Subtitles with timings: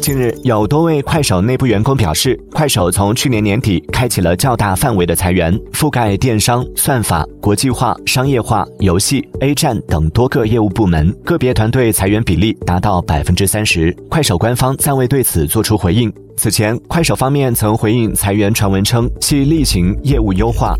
[0.00, 13.96] 近日有多位快手内部员工表示快手从去年年底开启了较大范围的裁员覆盖电商算法国际化商业化游戏 a 站等多个业务部门个别团队裁员比例达到百分之三十。
[14.08, 16.12] 快手官方暂未对此作出回应。
[16.36, 20.76] 此前快手方面曾回应裁员传闻称系例行业务优化。